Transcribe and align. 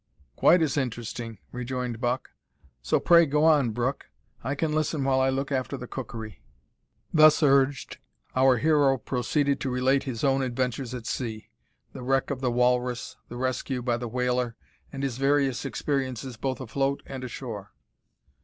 "Quite 0.35 0.63
as 0.63 0.77
interesting," 0.77 1.37
rejoined 1.51 2.01
Buck; 2.01 2.31
"so 2.81 2.99
pray 2.99 3.27
go 3.27 3.43
on, 3.45 3.69
Brooke. 3.69 4.07
I 4.43 4.55
can 4.55 4.73
listen 4.73 5.03
while 5.03 5.19
I 5.19 5.29
look 5.29 5.51
after 5.51 5.77
the 5.77 5.85
cookery." 5.85 6.41
Thus 7.13 7.43
urged, 7.43 7.99
our 8.35 8.57
hero 8.57 8.97
proceeded 8.97 9.59
to 9.59 9.69
relate 9.69 10.05
his 10.05 10.23
own 10.23 10.41
adventures 10.41 10.95
at 10.95 11.05
sea 11.05 11.49
the 11.93 12.01
wreck 12.01 12.31
of 12.31 12.41
the 12.41 12.49
Walrus, 12.49 13.15
the 13.29 13.37
rescue 13.37 13.83
by 13.83 13.97
the 13.97 14.07
whaler, 14.09 14.55
and 14.91 15.03
his 15.03 15.19
various 15.19 15.65
experiences 15.65 16.35
both 16.35 16.59
afloat 16.59 17.03
and 17.05 17.23
ashore. 17.23 17.71